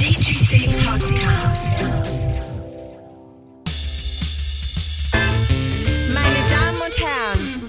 [0.00, 0.16] Meine
[6.48, 7.68] Damen und Herren,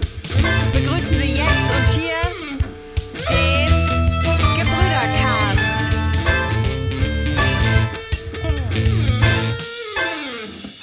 [0.71, 2.23] begrüßen Sie jetzt und hier
[3.27, 3.67] den
[4.55, 5.83] Gebrüdercast.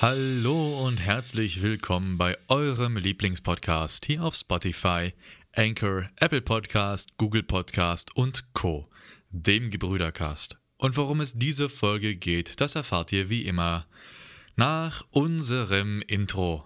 [0.03, 5.15] Hallo und herzlich willkommen bei eurem Lieblingspodcast hier auf Spotify,
[5.57, 8.91] Anchor, Apple Podcast, Google Podcast und Co.,
[9.31, 10.59] dem Gebrüdercast.
[10.81, 13.87] Und worum es diese Folge geht, das erfahrt ihr wie immer
[14.55, 16.65] nach unserem Intro.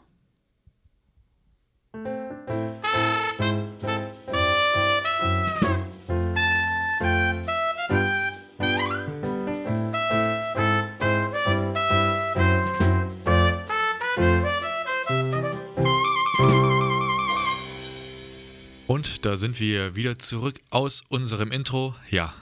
[18.87, 21.97] Und da sind wir wieder zurück aus unserem Intro.
[22.11, 22.35] Ja,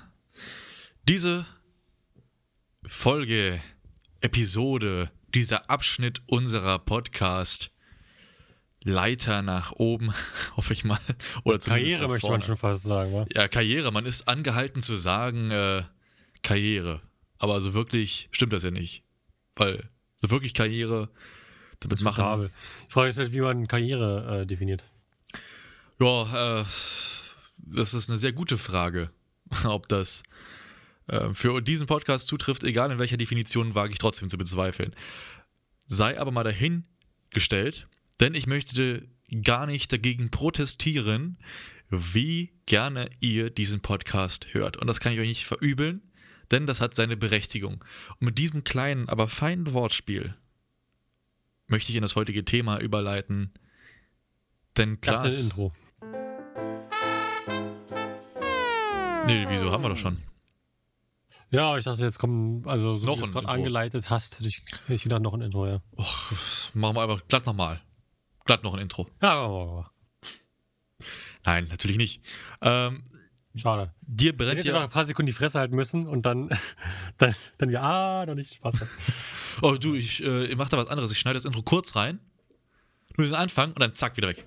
[1.09, 1.47] diese
[2.87, 3.61] Folge,
[4.23, 7.71] Episode, dieser Abschnitt unserer Podcast
[8.83, 10.15] Leiter nach oben,
[10.57, 10.99] hoffe ich mal.
[11.45, 13.27] Oder Karriere möchte man schon fast sagen, wa?
[13.35, 13.93] Ja, Karriere.
[13.93, 15.83] Man ist angehalten zu sagen, äh,
[16.43, 17.03] Karriere.
[17.39, 19.05] Aber so wirklich stimmt das ja nicht.
[19.57, 21.11] Weil so wirklich Karriere
[21.81, 22.15] damit machen.
[22.15, 22.51] Diskutabel.
[22.89, 24.85] Ich frage mich halt, wie man Karriere äh, definiert.
[26.01, 26.65] Ja, äh,
[27.59, 29.11] das ist eine sehr gute Frage,
[29.65, 30.23] ob das
[31.11, 34.95] äh, für diesen Podcast zutrifft, egal in welcher Definition, wage ich trotzdem zu bezweifeln.
[35.87, 37.89] Sei aber mal dahingestellt,
[38.21, 39.09] denn ich möchte
[39.43, 41.39] gar nicht dagegen protestieren,
[41.89, 44.77] wie gerne ihr diesen Podcast hört.
[44.77, 46.01] Und das kann ich euch nicht verübeln,
[46.53, 47.85] denn das hat seine Berechtigung.
[48.21, 50.37] Und mit diesem kleinen, aber feinen Wortspiel
[51.67, 53.53] möchte ich in das heutige Thema überleiten.
[54.77, 55.73] Denn klar, Intro.
[59.27, 60.19] Nee, wieso haben wir doch schon?
[61.51, 64.49] Ja, ich dachte, jetzt kommen, also so Noch wie du es gerade angeleitet hast, hätte
[64.49, 65.81] ich, hätte ich gedacht, noch ein Intro, ja.
[65.99, 66.33] Och,
[66.75, 67.81] machen wir einfach glatt nochmal.
[68.45, 69.09] Glatt noch ein Intro.
[69.21, 69.91] Ja, aber-
[71.45, 72.23] Nein, natürlich nicht.
[72.61, 73.03] Ähm,
[73.57, 73.93] schade.
[74.03, 74.85] dir Ich brennt hätte einfach ja.
[74.85, 76.51] ein paar Sekunden die Fresse halten müssen und dann,
[77.19, 78.85] dann, dann wieder, ah, noch nicht, Spaß.
[79.63, 81.11] Oh, du, ich, äh, ich mach da was anderes.
[81.11, 82.21] Ich schneide das Intro kurz rein.
[83.17, 84.47] Nur den Anfang und dann zack, wieder weg.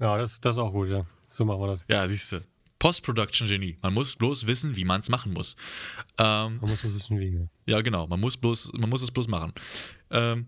[0.00, 1.06] Ja, das, das ist auch gut, ja.
[1.26, 1.84] So machen wir das.
[1.88, 2.40] Ja, siehst du.
[2.84, 3.78] Post-Production-Genie.
[3.80, 5.56] Man muss bloß wissen, wie man es machen muss.
[6.18, 7.34] Ähm, Man muss was wissen, wie.
[7.34, 7.48] ja.
[7.64, 8.06] ja, genau.
[8.06, 9.54] Man muss, bloß, man muss es bloß machen.
[10.10, 10.46] Ähm,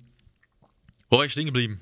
[1.08, 1.80] wo war ich stehen geblieben?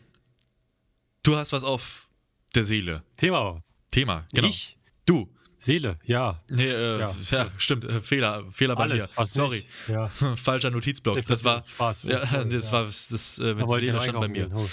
[1.24, 2.08] Du hast was auf
[2.54, 3.02] der Seele.
[3.16, 3.64] Thema.
[3.90, 4.46] Thema, genau.
[4.46, 4.78] Ich?
[5.04, 5.28] Du.
[5.58, 6.40] Seele, ja.
[6.48, 7.16] Nee, äh, ja.
[7.32, 7.50] Ja.
[7.58, 7.86] stimmt.
[7.86, 9.26] Äh, Fehler, Fehler bei Alles, mir.
[9.26, 9.66] Sorry.
[9.88, 10.06] Ja.
[10.36, 11.18] Falscher Notizblock.
[11.18, 11.64] Ich Das war.
[11.66, 12.04] Spaß.
[12.04, 14.48] Ja, das war das äh, Da mit Seele stand bei mir.
[14.54, 14.68] Oh.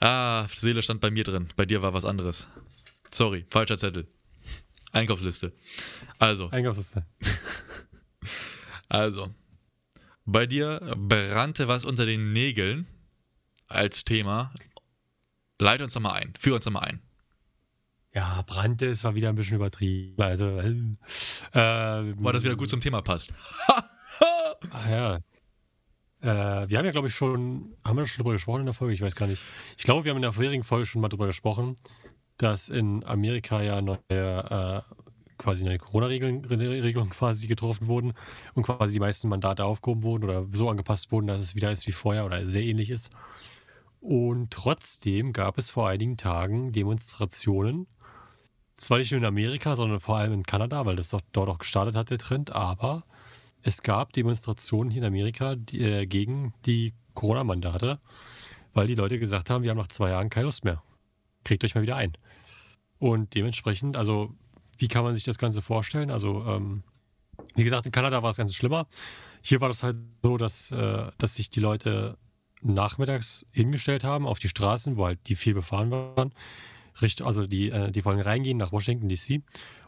[0.00, 1.46] Ah, Seele stand bei mir drin.
[1.54, 2.48] Bei dir war was anderes.
[3.12, 4.08] Sorry, falscher Zettel.
[4.92, 5.52] Einkaufsliste.
[6.18, 7.06] Also, Einkaufsliste.
[8.88, 9.34] also.
[10.24, 12.86] Bei dir brannte was unter den Nägeln
[13.66, 14.52] als Thema.
[15.58, 16.34] Leite uns doch mal ein.
[16.38, 17.02] Führ uns doch mal ein.
[18.12, 20.20] Ja, brannte, es war wieder ein bisschen übertrieben.
[20.20, 20.72] Also, äh,
[21.52, 23.32] Weil das wieder gut zum Thema passt.
[24.72, 25.16] Ah, ja.
[26.20, 28.92] Äh, wir haben ja, glaube ich, schon, haben wir schon drüber gesprochen in der Folge?
[28.92, 29.42] Ich weiß gar nicht.
[29.78, 31.76] Ich glaube, wir haben in der vorherigen Folge schon mal drüber gesprochen,
[32.42, 34.80] dass in Amerika ja neue, äh,
[35.36, 38.12] quasi neue Corona-Regeln Regelungen quasi getroffen wurden
[38.54, 41.86] und quasi die meisten Mandate aufgehoben wurden oder so angepasst wurden, dass es wieder ist
[41.86, 43.10] wie vorher oder sehr ähnlich ist.
[44.00, 47.86] Und trotzdem gab es vor einigen Tagen Demonstrationen.
[48.74, 51.58] Zwar nicht nur in Amerika, sondern vor allem in Kanada, weil das doch, dort auch
[51.58, 53.04] gestartet hat, der Trend, aber
[53.62, 57.98] es gab Demonstrationen hier in Amerika die, äh, gegen die Corona-Mandate,
[58.72, 60.82] weil die Leute gesagt haben, wir haben nach zwei Jahren keine Lust mehr.
[61.44, 62.12] Kriegt euch mal wieder ein.
[62.98, 64.34] Und dementsprechend, also,
[64.78, 66.10] wie kann man sich das Ganze vorstellen?
[66.10, 66.82] Also, ähm,
[67.54, 68.86] wie gesagt, in Kanada war es ganz schlimmer.
[69.42, 72.18] Hier war das halt so, dass, äh, dass sich die Leute
[72.62, 76.32] nachmittags hingestellt haben auf die Straßen, wo halt die viel befahren waren.
[77.00, 79.42] Richt, also die, äh, die wollen reingehen nach Washington DC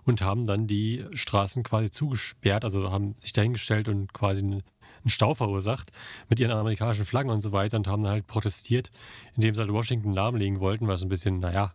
[0.04, 4.62] und haben dann die Straßen quasi zugesperrt, also haben sich dahingestellt und quasi
[5.04, 5.92] einen, Stau verursacht
[6.28, 8.90] mit ihren amerikanischen Flaggen und so weiter und haben dann halt protestiert,
[9.34, 11.74] indem sie halt Washington lahmlegen wollten, was ein bisschen, naja,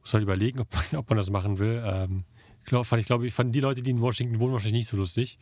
[0.00, 1.82] muss halt überlegen, ob man, ob man das machen will.
[1.84, 2.24] Ähm,
[2.60, 4.88] ich glaub, fand ich glaube, ich fanden die Leute, die in Washington wohnen, wahrscheinlich nicht
[4.88, 5.38] so lustig.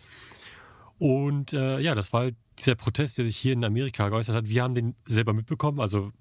[0.98, 4.48] Und äh, ja, das war halt dieser Protest, der sich hier in Amerika geäußert hat.
[4.48, 6.12] Wir haben den selber mitbekommen, also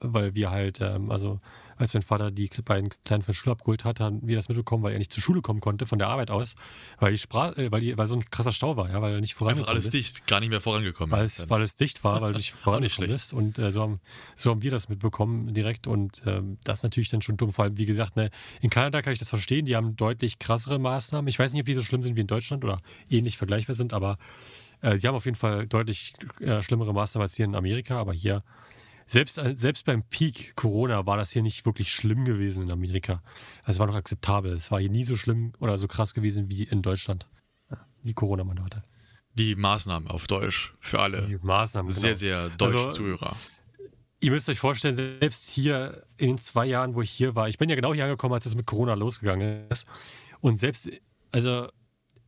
[0.00, 1.40] weil wir halt, ähm, also
[1.76, 4.82] als mein Vater die beiden Kleinen von der Schule abgeholt hat, haben wir das mitbekommen,
[4.82, 6.54] weil er nicht zur Schule kommen konnte von der Arbeit aus,
[6.98, 9.20] weil die Spra äh, weil, die, weil so ein krasser Stau war, ja, weil er
[9.20, 9.94] nicht Einfach vorangekommen alles ist.
[9.94, 11.10] dicht, gar nicht mehr vorangekommen.
[11.10, 13.12] Weil es, weil es dicht war, weil du nicht vorangekommen schlecht.
[13.12, 13.32] bist.
[13.32, 14.00] Und äh, so, haben,
[14.34, 15.86] so haben wir das mitbekommen direkt.
[15.86, 17.52] Und ähm, das ist natürlich dann schon dumm.
[17.52, 18.30] Vor allem, wie gesagt, ne,
[18.60, 19.66] in Kanada kann ich das verstehen.
[19.66, 21.28] Die haben deutlich krassere Maßnahmen.
[21.28, 23.92] Ich weiß nicht, ob die so schlimm sind wie in Deutschland oder ähnlich vergleichbar sind,
[23.94, 24.18] aber
[24.80, 27.98] äh, die haben auf jeden Fall deutlich äh, schlimmere Maßnahmen als hier in Amerika.
[27.98, 28.42] Aber hier,
[29.06, 33.22] selbst, äh, selbst beim Peak Corona war das hier nicht wirklich schlimm gewesen in Amerika.
[33.62, 34.52] Also es war noch akzeptabel.
[34.52, 37.28] Es war hier nie so schlimm oder so krass gewesen wie in Deutschland.
[38.02, 38.82] Die Corona-Mandate.
[39.34, 41.26] Die Maßnahmen auf Deutsch für alle.
[41.26, 41.90] Die Maßnahmen.
[41.90, 42.18] Sehr, genau.
[42.18, 43.36] sehr deutsche Also, Zuhörer.
[44.20, 47.58] Ihr müsst euch vorstellen, selbst hier in den zwei Jahren, wo ich hier war, ich
[47.58, 49.86] bin ja genau hier angekommen, als das mit Corona losgegangen ist.
[50.40, 50.90] Und selbst,
[51.32, 51.68] also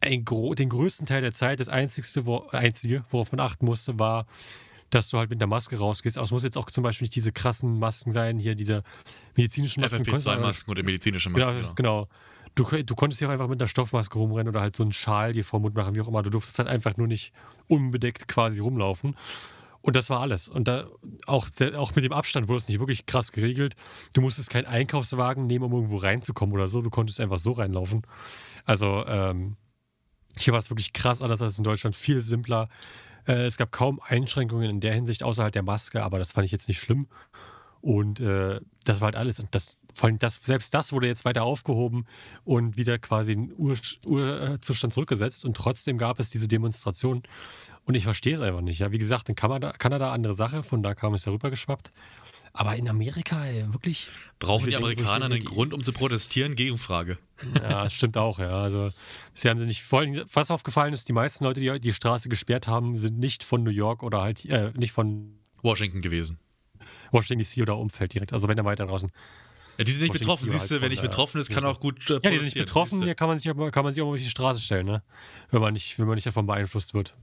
[0.00, 4.26] ein den größten Teil der Zeit, das Einzige, wo, Einzige, worauf man achten musste, war,
[4.90, 6.16] dass du halt mit der Maske rausgehst.
[6.16, 8.82] Aber es muss jetzt auch zum Beispiel nicht diese krassen Masken sein, hier diese
[9.36, 10.04] medizinischen Masken.
[10.04, 11.56] konntest du aber- FFP2-Masken oder medizinische Genau, Masken.
[11.56, 12.08] das Ja, ist genau.
[12.54, 15.32] Du, du konntest ja auch einfach mit einer Stoffmaske rumrennen oder halt so einen Schal
[15.32, 16.22] dir vor den Mund machen, wie auch immer.
[16.22, 17.32] Du durftest halt einfach nur nicht
[17.68, 19.16] unbedeckt quasi rumlaufen.
[19.80, 20.48] Und das war alles.
[20.48, 20.88] Und da
[21.26, 21.46] auch,
[21.76, 23.74] auch mit dem Abstand wurde es nicht wirklich krass geregelt.
[24.12, 26.82] Du musstest keinen Einkaufswagen nehmen, um irgendwo reinzukommen oder so.
[26.82, 28.02] Du konntest einfach so reinlaufen.
[28.64, 29.56] Also, ähm,
[30.36, 32.68] hier war es wirklich krass anders als in Deutschland, viel simpler.
[33.28, 36.52] Äh, es gab kaum Einschränkungen in der Hinsicht außerhalb der Maske, aber das fand ich
[36.52, 37.06] jetzt nicht schlimm.
[37.80, 39.38] Und äh, das war halt alles.
[39.38, 42.06] Und das, vor allem das, selbst das wurde jetzt weiter aufgehoben
[42.44, 45.44] und wieder quasi in Ur Urzustand zurückgesetzt.
[45.44, 47.22] Und trotzdem gab es diese Demonstration.
[47.84, 48.80] Und ich verstehe es einfach nicht.
[48.80, 51.92] Ja, wie gesagt, in Kanada, Kanada andere Sache, von da kam es ja rübergeschwappt.
[52.58, 54.08] Aber in Amerika, ey, wirklich.
[54.40, 56.56] Brauchen die Amerikaner einen Grund, um zu protestieren?
[56.56, 57.16] Gegenfrage.
[57.54, 58.50] Ja, das stimmt auch, ja.
[58.50, 58.90] Also,
[59.32, 59.80] sie haben sie nicht.
[59.80, 63.44] Vor allem, was aufgefallen ist, die meisten Leute, die die Straße gesperrt haben, sind nicht
[63.44, 66.40] von New York oder halt, äh, nicht von Washington gewesen.
[67.12, 68.32] Washington DC oder Umfeld direkt.
[68.32, 69.12] Also, wenn dann weiter draußen.
[69.78, 71.78] Ja, die sind nicht betroffen, siehst du, halt wenn nicht betroffen ist, kann er auch
[71.78, 74.02] gut äh, Ja, die sind nicht betroffen, hier kann man sich, aber- kann man sich
[74.02, 75.04] auch auf die Straße stellen, ne?
[75.52, 77.14] Wenn man nicht, wenn man nicht davon beeinflusst wird.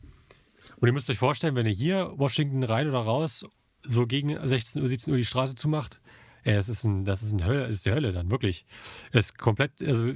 [0.77, 3.45] Und ihr müsst euch vorstellen, wenn ihr hier Washington rein oder raus
[3.87, 6.01] so gegen 16 Uhr, 17 Uhr die Straße zumacht,
[6.43, 8.65] ey, das ist ein, das ist ein Hölle, das ist die Hölle dann, wirklich.
[9.11, 10.11] Es ist komplett, also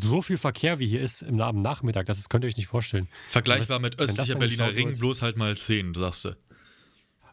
[0.00, 2.66] so viel Verkehr wie hier ist im am Nachmittag, das ist, könnt ihr euch nicht
[2.66, 3.08] vorstellen.
[3.28, 4.98] Vergleichbar mit das östlicher dann Berliner Ring, wird.
[4.98, 6.36] bloß halt mal 10, sagst du.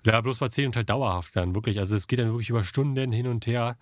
[0.05, 1.79] Ja, bloß bei 10 und halt dauerhaft dann, wirklich.
[1.79, 3.77] Also es geht dann wirklich über Stunden hin und her.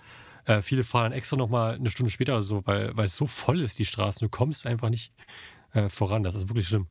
[0.46, 3.28] Äh, viele fahren dann extra nochmal eine Stunde später oder so, weil, weil es so
[3.28, 4.26] voll ist, die Straßen.
[4.26, 5.12] Du kommst einfach nicht
[5.74, 6.24] äh, voran.
[6.24, 6.88] Das ist wirklich schlimm.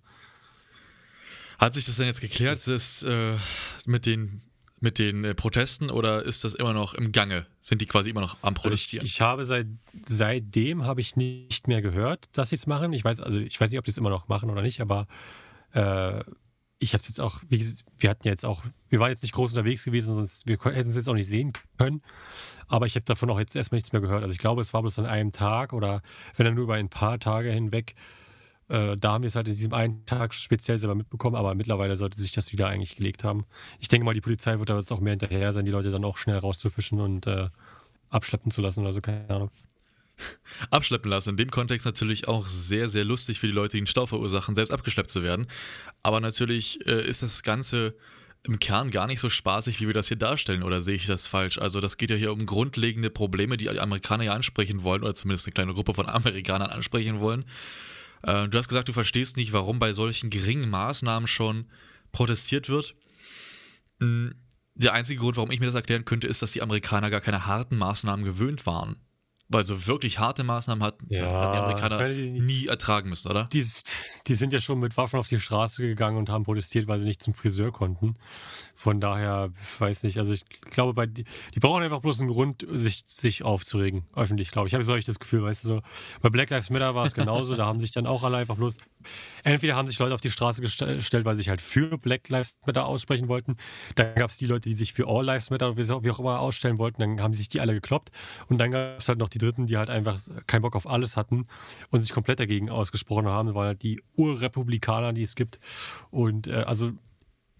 [1.58, 3.36] Hat sich das denn jetzt geklärt, das, äh,
[3.86, 4.42] mit den,
[4.86, 7.44] mit den äh, Protesten oder ist das immer noch im Gange?
[7.60, 9.04] Sind die quasi immer noch am Also ich, Protestieren?
[9.04, 9.66] ich habe seit,
[10.00, 12.92] seitdem habe ich nicht mehr gehört, dass sie es machen.
[12.92, 15.08] Ich weiß, also ich weiß nicht, ob die es immer noch machen oder nicht, aber
[15.72, 16.22] äh,
[16.78, 19.22] ich habe es jetzt auch, wie gesagt, wir hatten ja jetzt auch, wir waren jetzt
[19.22, 22.00] nicht groß unterwegs gewesen, sonst wir hätten es jetzt auch nicht sehen können.
[22.68, 24.22] Aber ich habe davon auch jetzt erstmal nichts mehr gehört.
[24.22, 26.00] Also ich glaube, es war bloß an einem Tag oder
[26.36, 27.96] wenn dann nur über ein paar Tage hinweg.
[28.68, 31.96] Äh, da haben wir es halt in diesem einen Tag speziell selber mitbekommen, aber mittlerweile
[31.96, 33.44] sollte sich das wieder eigentlich gelegt haben.
[33.78, 36.04] Ich denke mal, die Polizei wird da jetzt auch mehr hinterher sein, die Leute dann
[36.04, 37.48] auch schnell rauszufischen und äh,
[38.10, 39.50] abschleppen zu lassen oder so, keine Ahnung.
[40.70, 41.30] Abschleppen lassen.
[41.30, 44.54] In dem Kontext natürlich auch sehr, sehr lustig für die Leute, die einen Stau verursachen,
[44.54, 45.46] selbst abgeschleppt zu werden.
[46.02, 47.94] Aber natürlich äh, ist das Ganze
[48.46, 51.26] im Kern gar nicht so spaßig, wie wir das hier darstellen, oder sehe ich das
[51.26, 51.58] falsch?
[51.58, 55.14] Also das geht ja hier um grundlegende Probleme, die die Amerikaner ja ansprechen wollen, oder
[55.14, 57.44] zumindest eine kleine Gruppe von Amerikanern ansprechen wollen.
[58.26, 61.66] Äh, du hast gesagt, du verstehst nicht, warum bei solchen geringen Maßnahmen schon
[62.12, 62.94] protestiert wird.
[64.00, 64.28] Mm,
[64.74, 67.46] Der einzige Grund, warum ich mir das erklären könnte, ist, dass die Amerikaner gar keine
[67.46, 68.96] harten Maßnahmen gewöhnt waren.
[69.48, 73.44] Weil so wirklich harte Maßnahmen hatten, Ja, hatten die Amerikaner die- nie ertragen müssen, oder?
[73.52, 73.64] Die,
[74.26, 77.06] die sind ja schon mit Waffen auf die Straße gegangen und haben protestiert, weil sie
[77.06, 78.14] nicht zum Friseur konnten.
[78.78, 82.28] Von daher, ich weiß nicht, also ich glaube, bei, die, die brauchen einfach bloß einen
[82.30, 84.72] Grund, sich, sich aufzuregen, öffentlich, glaube ich.
[84.72, 85.82] Ich habe solch das Gefühl, weißt du, so.
[86.20, 88.76] Bei Black Lives Matter war es genauso, da haben sich dann auch alle einfach bloß,
[89.44, 92.28] entweder haben sich Leute auf die Straße gestell- gestellt, weil sie sich halt für Black
[92.28, 93.56] Lives Matter aussprechen wollten.
[93.94, 96.10] Dann gab es die Leute, die sich für All Lives Matter oder wie auch wie
[96.10, 98.10] auch immer ausstellen wollten, dann haben sich die alle gekloppt.
[98.48, 101.16] Und dann gab es halt noch die Dritten, die halt einfach keinen Bock auf alles
[101.16, 101.46] hatten
[101.90, 105.60] und sich komplett dagegen ausgesprochen haben, weil halt die Urrepublikaner, die es gibt.
[106.10, 106.92] Und äh, also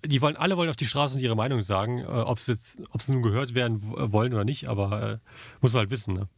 [0.04, 2.80] die wollen, alle wollen auf die Straße und ihre Meinung sagen, äh, ob sie jetzt,
[2.90, 5.18] ob sie nun gehört werden wollen oder nicht, aber äh,
[5.60, 6.28] muss man halt wissen, ne?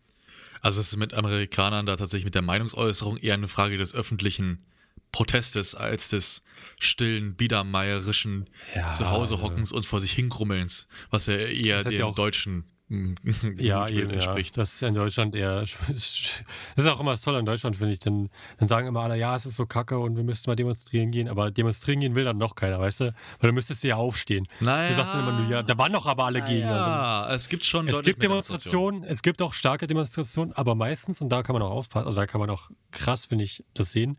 [0.60, 4.64] Also es ist mit Amerikanern da tatsächlich mit der Meinungsäußerung eher eine Frage des öffentlichen
[5.12, 6.42] Protestes als des
[6.80, 12.64] stillen, biedermeierischen Ja, Zuhausehockens und vor sich hingrummelns, was ja eher dem ja Deutschen
[13.58, 14.14] Ja, eben, ja.
[14.14, 14.56] entspricht.
[14.56, 15.60] Das ist ja in Deutschland eher.
[15.60, 15.76] Das
[16.76, 17.98] ist auch immer das Tolle an Deutschland, finde ich.
[18.00, 21.10] Denn dann sagen immer alle, ja, es ist so kacke und wir müssten mal demonstrieren
[21.10, 21.28] gehen.
[21.28, 23.04] Aber demonstrieren gehen will dann noch keiner, weißt du?
[23.04, 24.46] Weil dann müsstest du ja aufstehen.
[24.60, 24.88] Naja.
[24.90, 26.62] Du sagst dann immer nur, ja, da waren doch aber alle gegen.
[26.62, 30.74] Und dann- Ja, es gibt schon Es gibt Demonstrationen, es gibt auch starke Demonstrationen, aber
[30.74, 33.64] meistens, und da kann man auch aufpassen, also da kann man auch krass, finde ich,
[33.74, 34.18] das sehen,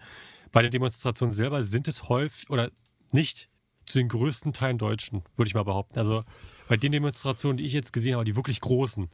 [0.51, 2.69] bei den Demonstrationen selber sind es häufig oder
[3.11, 3.49] nicht
[3.89, 5.97] zu den größten Teilen Deutschen, würde ich mal behaupten.
[5.99, 6.23] Also
[6.67, 9.09] bei den Demonstrationen, die ich jetzt gesehen habe, die wirklich großen,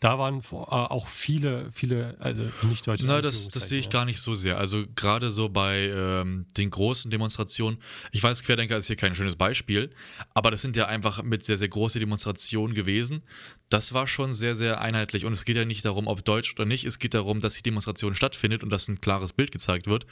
[0.00, 3.06] da waren äh, auch viele, viele, also nicht deutsche.
[3.06, 4.58] Na, das, das sehe ich Anführungszeichen, gar nicht so sehr.
[4.58, 7.78] Also gerade so bei ähm, den großen Demonstrationen,
[8.12, 9.90] ich weiß, Querdenker ist hier kein schönes Beispiel,
[10.34, 13.22] aber das sind ja einfach mit sehr, sehr große Demonstrationen gewesen.
[13.70, 16.66] Das war schon sehr, sehr einheitlich und es geht ja nicht darum, ob deutsch oder
[16.66, 20.06] nicht, es geht darum, dass die Demonstration stattfindet und dass ein klares Bild gezeigt wird.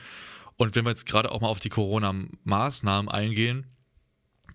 [0.56, 3.66] Und wenn wir jetzt gerade auch mal auf die Corona-Maßnahmen eingehen,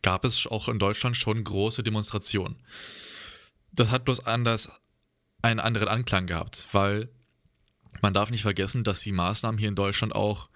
[0.02, 2.58] gab es auch in Deutschland schon große Demonstrationen.
[3.72, 4.70] Das hat bloß anders
[5.42, 7.10] einen anderen Anklang gehabt, weil
[8.02, 10.50] man darf nicht vergessen, dass die Maßnahmen hier in Deutschland auch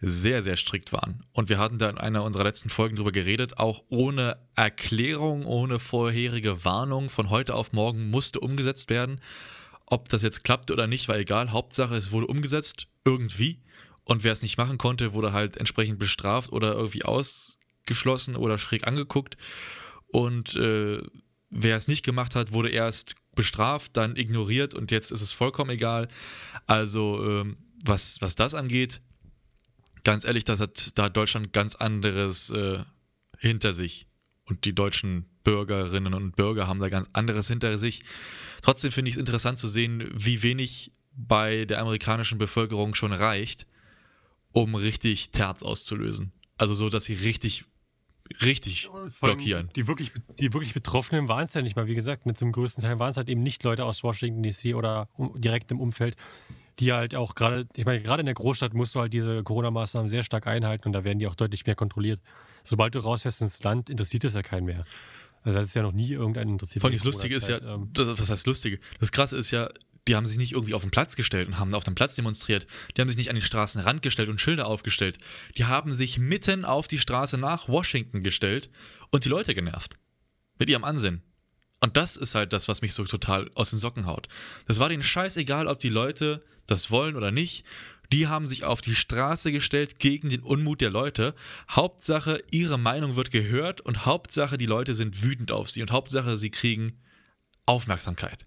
[0.00, 1.24] sehr, sehr strikt waren.
[1.32, 5.78] Und wir hatten da in einer unserer letzten Folgen drüber geredet, auch ohne Erklärung, ohne
[5.78, 9.20] vorherige Warnung von heute auf morgen musste umgesetzt werden.
[9.86, 11.52] Ob das jetzt klappt oder nicht, war egal.
[11.52, 13.60] Hauptsache, es wurde umgesetzt, irgendwie.
[14.04, 17.04] Und wer es nicht machen konnte, wurde halt entsprechend bestraft oder irgendwie
[17.82, 19.36] ausgeschlossen oder schräg angeguckt.
[20.08, 21.02] Und äh,
[21.50, 25.70] wer es nicht gemacht hat, wurde erst bestraft, dann ignoriert und jetzt ist es vollkommen
[25.70, 26.08] egal.
[26.66, 29.00] Also, ähm, was, was das angeht,
[30.04, 32.80] ganz ehrlich, das hat, da hat Deutschland ganz anderes äh,
[33.38, 34.06] hinter sich.
[34.44, 38.02] Und die deutschen Bürgerinnen und Bürger haben da ganz anderes hinter sich.
[38.60, 43.66] Trotzdem finde ich es interessant zu sehen, wie wenig bei der amerikanischen Bevölkerung schon reicht,
[44.52, 46.32] um richtig Terz auszulösen.
[46.62, 47.64] Also so, dass sie richtig,
[48.42, 49.70] richtig blockieren.
[49.76, 52.26] Die wirklich, die wirklich Betroffenen waren es ja nicht mal, wie gesagt.
[52.26, 55.34] Ne, zum größten Teil waren es halt eben nicht Leute aus Washington DC oder um,
[55.36, 56.16] direkt im Umfeld,
[56.78, 60.08] die halt auch gerade, ich meine, gerade in der Großstadt musst du halt diese Corona-Maßnahmen
[60.08, 62.20] sehr stark einhalten und da werden die auch deutlich mehr kontrolliert.
[62.64, 64.84] Sobald du rausfährst ins Land, interessiert es ja keinen mehr.
[65.44, 66.82] Also das ist ja noch nie irgendeinen interessiert.
[66.82, 67.60] Vor allem das Lustige ist ja.
[67.60, 68.78] Ähm, das, was heißt Lustige?
[69.00, 69.68] Das Krasse ist ja,
[70.08, 72.66] die haben sich nicht irgendwie auf den Platz gestellt und haben auf dem Platz demonstriert.
[72.96, 75.18] Die haben sich nicht an den Straßenrand gestellt und Schilder aufgestellt.
[75.56, 78.70] Die haben sich mitten auf die Straße nach Washington gestellt
[79.10, 79.94] und die Leute genervt.
[80.58, 81.22] Mit ihrem Ansinn.
[81.80, 84.28] Und das ist halt das, was mich so total aus den Socken haut.
[84.66, 87.64] Das war denen scheißegal, ob die Leute das wollen oder nicht.
[88.12, 91.34] Die haben sich auf die Straße gestellt gegen den Unmut der Leute.
[91.70, 96.36] Hauptsache, ihre Meinung wird gehört und Hauptsache, die Leute sind wütend auf sie und Hauptsache,
[96.36, 97.00] sie kriegen
[97.66, 98.46] Aufmerksamkeit.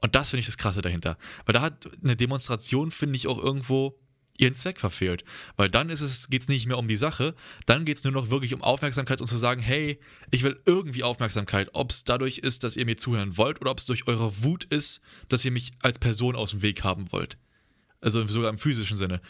[0.00, 1.18] Und das finde ich das Krasse dahinter.
[1.44, 3.98] Weil da hat eine Demonstration, finde ich, auch irgendwo
[4.38, 5.24] ihren Zweck verfehlt.
[5.56, 7.34] Weil dann ist es, geht es nicht mehr um die Sache,
[7.66, 9.98] dann geht es nur noch wirklich um Aufmerksamkeit und zu sagen, hey,
[10.30, 11.70] ich will irgendwie Aufmerksamkeit.
[11.72, 14.64] Ob es dadurch ist, dass ihr mir zuhören wollt oder ob es durch eure Wut
[14.64, 17.36] ist, dass ihr mich als Person aus dem Weg haben wollt.
[18.00, 19.20] Also sogar im physischen Sinne.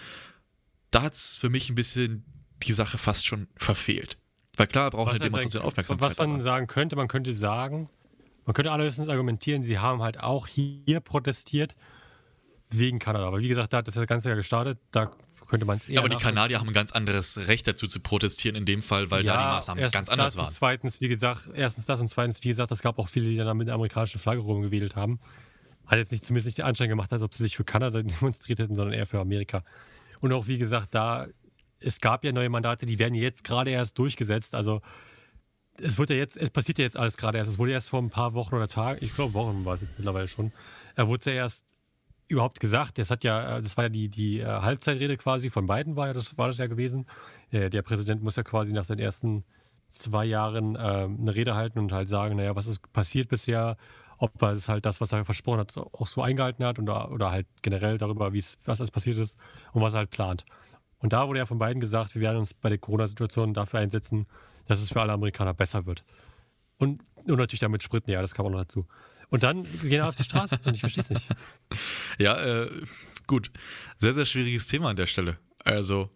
[0.91, 2.25] Da hat es für mich ein bisschen
[2.63, 4.19] die Sache fast schon verfehlt.
[4.57, 6.03] Weil klar braucht eine Demonstration Aufmerksamkeit.
[6.11, 7.89] was man aber- sagen könnte, man könnte sagen,
[8.49, 11.77] man könnte allerhöchstens argumentieren, sie haben halt auch hier protestiert
[12.71, 13.27] wegen Kanada.
[13.27, 15.13] Aber wie gesagt, da hat das Ganze ja gestartet, da
[15.49, 16.17] könnte man es eher ja, aber die.
[16.17, 19.39] Kanadier haben ein ganz anderes Recht dazu zu protestieren in dem Fall, weil da die
[19.39, 20.51] Maßnahmen ganz anders das waren.
[20.51, 23.55] Zweitens, wie gesagt, erstens das und zweitens, wie gesagt, es gab auch viele, die dann
[23.55, 25.21] mit der amerikanischen Flagge rumgewedelt haben.
[25.87, 28.61] Hat jetzt nicht zumindest nicht den Anschein gemacht, als ob sie sich für Kanada demonstriert
[28.61, 29.63] hätten, sondern eher für Amerika.
[30.21, 31.27] Und auch, wie gesagt, da,
[31.81, 34.55] es gab ja neue Mandate, die werden jetzt gerade erst durchgesetzt.
[34.55, 34.81] Also
[35.81, 37.51] es wird ja jetzt, es passiert ja jetzt alles gerade erst.
[37.51, 39.99] Es wurde erst vor ein paar Wochen oder Tagen, ich glaube Wochen war es jetzt
[39.99, 40.53] mittlerweile schon,
[40.97, 41.75] äh, wurde es ja erst
[42.29, 42.99] überhaupt gesagt.
[42.99, 46.09] Das hat ja, äh, das war ja die, die äh, Halbzeitrede quasi von Biden war
[46.09, 47.07] ja, das war das ja gewesen.
[47.51, 49.45] Äh, der Präsident muss ja quasi nach seinen ersten
[49.89, 53.77] zwei Jahren ähm, eine Rede halten und halt sagen, naja, was ist passiert bisher,
[54.19, 57.31] ob er es halt das, was er versprochen hat, auch so eingehalten hat oder, oder
[57.31, 59.39] halt generell darüber, wie es, was alles passiert ist
[59.73, 60.45] und was er halt plant.
[60.99, 64.27] Und da wurde ja von beiden gesagt, wir werden uns bei der Corona-Situation dafür einsetzen,
[64.69, 66.05] dass es für alle Amerikaner besser wird.
[66.77, 68.87] Und, und natürlich damit Sprit, ja, das kam auch noch dazu.
[69.31, 71.27] Und dann gehen wir auf die Straße und ich verstehe es nicht.
[72.19, 72.71] Ja, äh,
[73.27, 73.51] gut.
[73.97, 75.39] Sehr, sehr schwieriges Thema an der Stelle.
[75.63, 76.11] Also,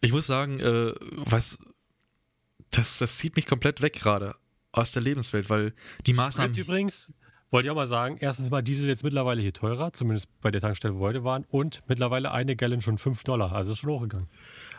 [0.00, 1.58] ich muss sagen, äh, was,
[2.70, 4.34] das, das zieht mich komplett weg gerade
[4.72, 5.74] aus der Lebenswelt, weil
[6.06, 6.54] die Maßnahmen.
[6.54, 7.12] Sprit übrigens,
[7.50, 10.60] wollte ich auch mal sagen, erstens mal Diesel jetzt mittlerweile hier teurer, zumindest bei der
[10.60, 13.90] Tankstelle, wo wir heute waren, und mittlerweile eine Gallon schon 5 Dollar, also ist schon
[13.90, 14.28] hochgegangen.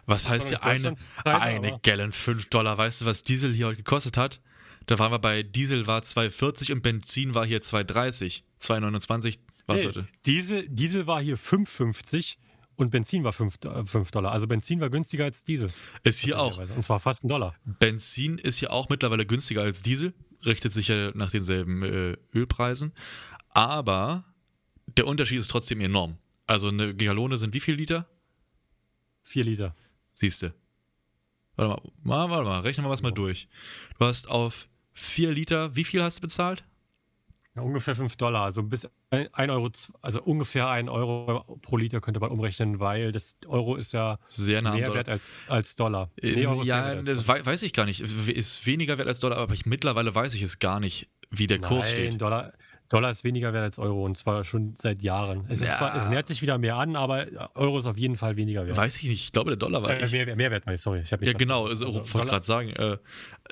[0.05, 2.77] Was heißt hier eine, eine Gallon 5 Dollar?
[2.77, 4.41] Weißt du, was Diesel hier heute gekostet hat?
[4.88, 8.41] Da waren wir bei Diesel war 2,40 und Benzin war hier 2,30.
[8.60, 10.08] 2,29 was Nee, heute?
[10.25, 12.38] Diesel, Diesel war hier 5,50
[12.75, 14.31] und Benzin war 5, äh, 5 Dollar.
[14.31, 15.72] Also Benzin war günstiger als Diesel.
[16.03, 16.58] Ist hier auch.
[16.58, 17.55] Und zwar fast ein Dollar.
[17.63, 20.13] Benzin ist hier auch mittlerweile günstiger als Diesel.
[20.43, 22.93] richtet sich ja nach denselben äh, Ölpreisen.
[23.50, 24.25] Aber
[24.98, 26.17] der Unterschied ist trotzdem enorm.
[26.48, 28.10] Also eine Gallone sind wie viel Liter?
[29.24, 29.75] Vier Liter.
[30.13, 30.53] Siehst du.
[31.56, 33.48] Warte mal, warte mal, rechnen wir was mal durch.
[34.00, 36.63] Du hast auf 4 Liter, wie viel hast du bezahlt?
[37.56, 39.70] Ja, ungefähr 5 Dollar, also bis 1 Euro,
[40.01, 44.62] also ungefähr 1 Euro pro Liter könnte man umrechnen, weil das Euro ist ja Sehr
[44.62, 44.96] nah mehr Dollar.
[45.00, 46.10] wert als, als Dollar.
[46.22, 47.39] Nee, ja, als das Dollar.
[47.39, 48.00] wei- weiß ich gar nicht.
[48.01, 51.60] Ist weniger wert als Dollar, aber ich, mittlerweile weiß ich es gar nicht, wie der
[51.60, 52.22] Kurs Nein, steht.
[52.22, 52.53] Dollar,
[52.91, 55.45] Dollar ist weniger wert als Euro und zwar schon seit Jahren.
[55.48, 55.77] Es, Ja.
[55.77, 58.75] zwar, es nähert sich wieder mehr an, aber Euro ist auf jeden Fall weniger wert.
[58.75, 59.24] Weiß ich nicht.
[59.24, 59.91] Ich glaube, der Dollar war.
[59.91, 61.00] Äh, mehr, mehr wert, meine ich, sorry.
[61.00, 61.67] Ich ja, genau.
[61.67, 61.69] verstanden.
[61.69, 62.98] Also, ich Also wollte gerade sagen, äh,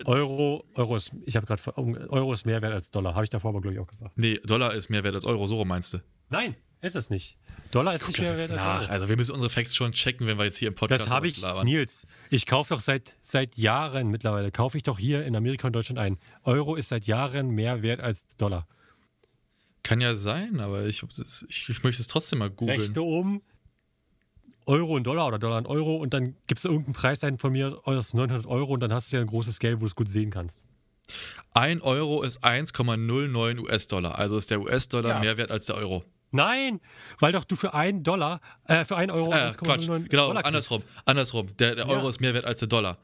[0.05, 3.15] Euro, Euro ist, ich habe gerade, Euro ist mehr wert als Dollar.
[3.15, 4.11] Habe ich davor aber, glaube ich, auch gesagt.
[4.17, 5.47] nee, Dollar ist mehr wert als Euro.
[5.47, 5.99] So meinst du?
[6.29, 7.37] Nein, ist es nicht.
[7.71, 8.81] Dollar ist nicht mehr wert als nach.
[8.83, 8.91] Euro.
[8.91, 11.27] Also, wir müssen unsere Facts schon checken, wenn wir jetzt hier im Podcast Das habe
[11.27, 11.65] ich, labern.
[11.65, 12.05] Nils.
[12.29, 15.97] Ich kaufe doch seit, seit Jahren mittlerweile, kaufe ich doch hier in Amerika und Deutschland
[15.99, 16.17] ein.
[16.43, 18.67] Euro ist seit Jahren mehr wert als Dollar.
[19.83, 21.03] Kann ja sein, aber ich,
[21.47, 22.79] ich, ich möchte es trotzdem mal googeln.
[22.79, 23.41] Rechne um
[24.65, 27.51] Euro in Dollar oder Dollar in Euro und dann gibst du irgendeinen Preis ein von
[27.51, 29.95] mir aus 900 Euro und dann hast du ja ein großes Geld, wo du es
[29.95, 30.65] gut sehen kannst.
[31.53, 34.19] Ein Euro ist 1,09 US-Dollar.
[34.19, 35.19] Also ist der US-Dollar Ja.
[35.21, 36.03] mehr wert als der Euro.
[36.31, 36.79] Nein,
[37.19, 39.89] weil doch du für einen Dollar, äh, für einen Euro Äh, Quatsch.
[39.89, 40.83] 1,09 Genau, Dollar andersrum.
[41.05, 41.47] Andersrum.
[41.57, 41.91] Der, der Ja.
[41.91, 42.99] Euro ist mehr wert als der Dollar.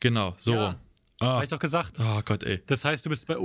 [0.00, 0.66] Genau, so Ja.
[0.66, 0.74] rum.
[1.20, 1.26] Ah.
[1.34, 1.94] Habe ich doch gesagt.
[2.00, 2.60] Oh Gott, ey.
[2.66, 3.36] Das heißt, du bist bei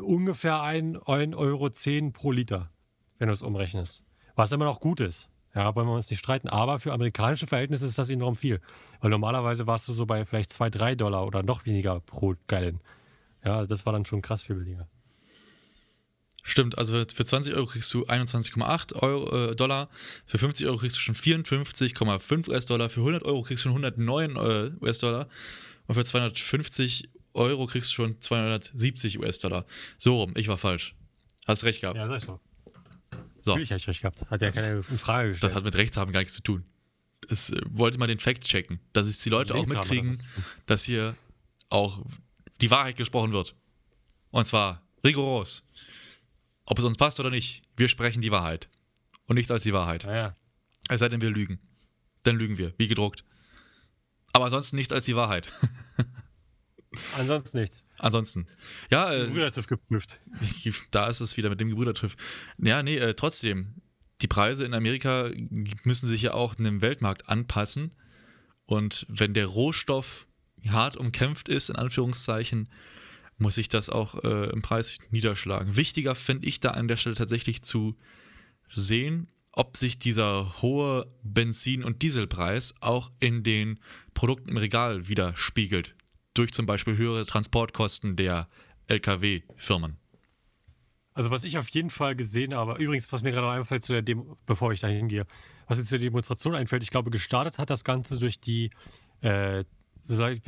[0.00, 1.70] ungefähr 1,10 Euro
[2.12, 2.70] pro Liter,
[3.18, 4.04] wenn du es umrechnest.
[4.34, 5.30] Was immer noch gut ist.
[5.54, 6.48] Ja, wollen wir uns nicht streiten.
[6.48, 8.60] Aber für amerikanische Verhältnisse ist das enorm viel.
[9.00, 12.80] Weil normalerweise warst du so bei vielleicht 2, 3 Dollar oder noch weniger pro Gallon.
[13.42, 14.86] Ja, das war dann schon krass viel billiger.
[16.42, 19.88] Stimmt, also für 20 Euro kriegst du 21,8 Euro, äh, Dollar,
[20.26, 24.36] für 50 Euro kriegst du schon 54,5 US-Dollar, für 100 Euro kriegst du schon 109
[24.36, 25.28] äh, US-Dollar
[25.88, 29.66] und für 250 Euro kriegst du schon 270 US-Dollar.
[29.98, 30.94] So rum, ich war falsch.
[31.46, 31.98] Hast recht gehabt.
[32.00, 32.40] Ja, sag ich doch.
[33.40, 34.30] so, Natürlich habe ich recht gehabt.
[34.30, 35.54] Hat ja keine in Frage das gestellt.
[35.54, 36.64] hat mit Rechtshaben gar nichts zu tun.
[37.28, 40.24] Es äh, wollte mal den Fact checken, dass es die Leute auch mitkriegen, das
[40.66, 41.16] dass hier
[41.68, 42.04] auch
[42.60, 43.54] die Wahrheit gesprochen wird.
[44.30, 45.64] Und zwar rigoros.
[46.64, 48.68] Ob es uns passt oder nicht, wir sprechen die Wahrheit.
[49.26, 50.04] Und nichts als die Wahrheit.
[50.04, 50.34] Naja.
[50.88, 51.58] Es sei denn, wir lügen.
[52.22, 53.24] Dann lügen wir, wie gedruckt.
[54.32, 55.52] Aber ansonsten nichts als die Wahrheit.
[57.16, 57.84] Ansonsten nichts.
[57.98, 58.46] ansonsten.
[58.90, 60.20] Ja, äh, geprüft.
[60.90, 62.16] da ist es wieder mit dem Gebrüdertriff.
[62.58, 63.74] Ja, nee, äh, trotzdem.
[64.22, 65.30] Die Preise in Amerika
[65.84, 67.92] müssen sich ja auch einem Weltmarkt anpassen.
[68.64, 70.26] Und wenn der Rohstoff
[70.66, 72.68] hart umkämpft ist, in Anführungszeichen,
[73.38, 75.76] muss sich das auch äh, im Preis niederschlagen.
[75.76, 77.96] Wichtiger finde ich da an der Stelle tatsächlich zu
[78.70, 83.80] sehen, ob sich dieser hohe Benzin- und Dieselpreis auch in den
[84.14, 85.94] Produkten im Regal widerspiegelt.
[86.36, 88.46] Durch zum Beispiel höhere Transportkosten der
[88.88, 89.96] Lkw-Firmen.
[91.14, 94.02] Also was ich auf jeden Fall gesehen habe, übrigens, was mir gerade einfällt zu der
[94.02, 95.26] Demo, bevor ich da hingehe,
[95.66, 98.68] was mir zu der Demonstration einfällt, ich glaube, gestartet hat das Ganze durch die,
[99.22, 99.64] äh,
[100.02, 100.42] soweit,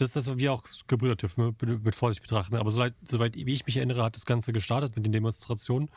[0.00, 3.64] das ist wie auch Gebrüder TÜV mit, mit Vorsicht betrachten, aber soweit, soweit wie ich
[3.66, 5.90] mich erinnere, hat das Ganze gestartet mit den Demonstrationen,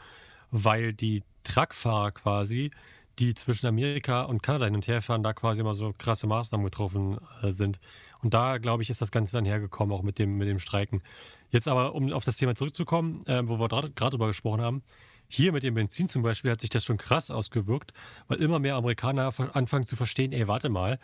[0.52, 2.69] weil die Truckfahrer quasi,
[3.17, 6.65] die zwischen Amerika und Kanada hin und her fahren, da quasi immer so krasse Maßnahmen
[6.65, 7.80] getroffen äh, sind.
[8.24, 11.04] Und da, glaube ich, ist das Ganze dann hergekommen, auch mit dem, mit dem Streiken.
[11.50, 14.82] Jetzt aber, um auf das Thema zurückzukommen, äh, wo wir gerade drüber gesprochen haben,
[15.28, 17.92] hier mit dem Benzin zum Beispiel hat sich das schon krass ausgewirkt,
[18.28, 21.00] weil immer mehr Amerikaner anfangen zu verstehen, ey, warte mal,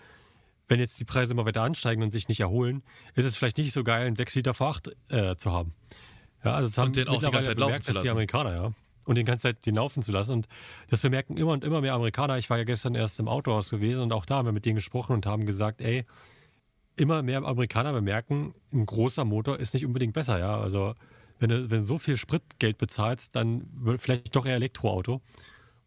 [0.67, 2.83] wenn jetzt die Preise immer weiter ansteigen und sich nicht erholen,
[3.15, 5.73] ist es vielleicht nicht so geil, einen 6 Liter V8 äh, zu haben.
[6.43, 8.17] Ja, also das haben den auch die ganze Zeit laufen bemerkt, zu dass Die lassen.
[8.17, 8.73] Amerikaner, ja.
[9.05, 10.33] Und den ganze Zeit den laufen zu lassen.
[10.33, 10.47] Und
[10.89, 12.37] das bemerken immer und immer mehr Amerikaner.
[12.37, 14.75] Ich war ja gestern erst im Autohaus gewesen und auch da haben wir mit denen
[14.75, 16.05] gesprochen und haben gesagt, ey,
[16.99, 20.59] immer mehr Amerikaner bemerken, ein großer Motor ist nicht unbedingt besser, ja.
[20.59, 20.95] Also
[21.39, 25.21] wenn du, wenn du so viel Spritgeld bezahlst, dann vielleicht doch eher Elektroauto.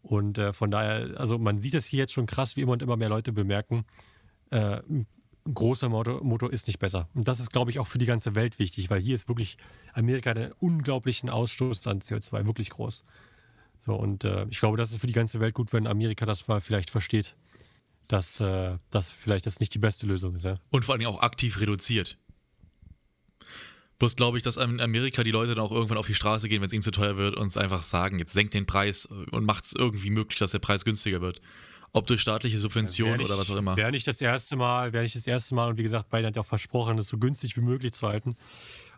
[0.01, 2.81] Und äh, von daher, also man sieht es hier jetzt schon krass, wie immer und
[2.81, 3.85] immer mehr Leute bemerken,
[4.49, 5.07] äh, ein
[5.53, 7.07] großer Motor, Motor ist nicht besser.
[7.13, 9.57] Und das ist, glaube ich, auch für die ganze Welt wichtig, weil hier ist wirklich
[9.93, 13.05] Amerika einen unglaublichen Ausstoß an CO2, wirklich groß.
[13.79, 16.47] So, und äh, ich glaube, das ist für die ganze Welt gut, wenn Amerika das
[16.47, 17.35] mal vielleicht versteht,
[18.07, 20.43] dass äh, das vielleicht das nicht die beste Lösung ist.
[20.43, 20.59] Ja?
[20.69, 22.17] Und vor allem auch aktiv reduziert.
[23.99, 26.61] Bloß glaube ich, dass in Amerika die Leute dann auch irgendwann auf die Straße gehen,
[26.61, 29.45] wenn es ihnen zu teuer wird und es einfach sagen, jetzt senkt den Preis und
[29.45, 31.41] macht es irgendwie möglich, dass der Preis günstiger wird.
[31.93, 33.77] Ob durch staatliche Subventionen Wäre oder was auch immer.
[33.77, 36.35] Wäre nicht das erste Mal, wäre nicht das erste Mal und wie gesagt, Biden hat
[36.35, 38.35] ja auch versprochen, das so günstig wie möglich zu halten.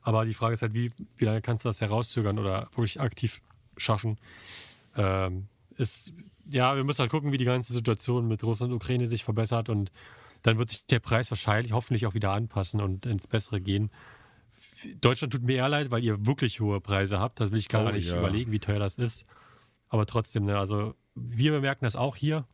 [0.01, 3.41] Aber die Frage ist halt, wie, wie lange kannst du das herauszögern oder wirklich aktiv
[3.75, 4.17] schaffen?
[4.95, 6.13] Ähm, ist,
[6.51, 9.69] ja, wir müssen halt gucken, wie die ganze Situation mit Russland und Ukraine sich verbessert
[9.69, 9.91] und
[10.43, 13.89] dann wird sich der Preis wahrscheinlich hoffentlich auch wieder anpassen und ins Bessere gehen
[15.01, 17.39] Deutschland tut mir eher leid, weil ihr wirklich hohe Preise habt.
[17.39, 18.17] Das will ich gar Oh, nicht ja.
[18.17, 19.25] überlegen, wie teuer das ist.
[19.89, 22.45] Aber trotzdem, ne, also wir bemerken das auch hier.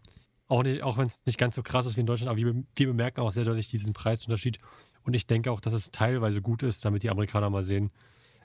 [0.47, 2.55] Auch, nicht- auch wenn es nicht ganz so krass ist wie in Deutschland, aber wir,
[2.75, 4.57] wir bemerken auch sehr deutlich diesen Preisunterschied.
[5.03, 7.91] Und ich denke auch, dass es teilweise gut ist, damit die Amerikaner mal sehen,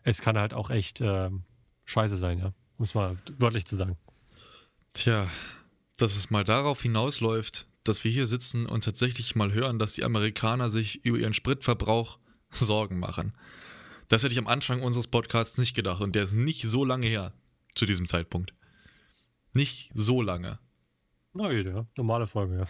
[0.04, 1.44] es kann halt auch echt ähm,
[1.86, 2.52] scheiße sein, ja.
[2.78, 3.96] Um es mal wörtlich zu sagen.
[4.96, 5.28] Tja,
[5.98, 10.04] dass es mal darauf hinausläuft, dass wir hier sitzen und tatsächlich mal hören, dass die
[10.04, 13.34] Amerikaner sich über ihren Spritverbrauch Sorgen machen.
[14.08, 17.08] Das hätte ich am Anfang unseres Podcasts nicht gedacht und der ist nicht so lange
[17.08, 17.34] her
[17.74, 18.54] zu diesem Zeitpunkt.
[19.52, 20.58] Nicht so lange.
[21.34, 22.66] Na, ja, normale Folge, ja.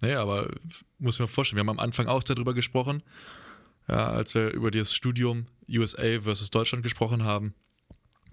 [0.00, 0.50] Naja, aber
[0.98, 3.04] muss mir vorstellen, wir haben am Anfang auch darüber gesprochen,
[3.86, 7.54] ja, als wir über das Studium USA versus Deutschland gesprochen haben,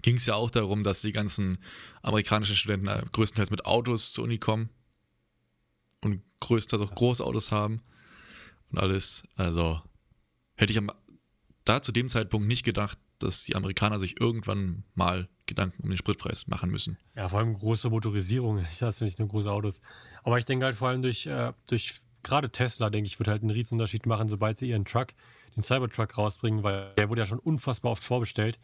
[0.02, 1.58] ging es ja auch darum, dass die ganzen
[2.02, 4.70] amerikanischen Studenten äh, größtenteils mit Autos zur Uni kommen
[6.02, 7.82] und größtenteils auch Großautos haben
[8.70, 9.24] und alles.
[9.36, 9.80] Also
[10.56, 10.90] hätte ich am,
[11.64, 15.98] da zu dem Zeitpunkt nicht gedacht, dass die Amerikaner sich irgendwann mal Gedanken um den
[15.98, 16.96] Spritpreis machen müssen.
[17.14, 18.64] Ja, vor allem große Motorisierung.
[18.70, 19.80] Ich hasse nicht nur große Autos.
[20.22, 23.42] Aber ich denke halt vor allem durch, äh, durch gerade Tesla, denke ich, wird halt
[23.42, 25.08] einen riesen Unterschied machen, sobald sie ihren Truck,
[25.56, 28.58] den Cybertruck rausbringen, weil der wurde ja schon unfassbar oft vorbestellt.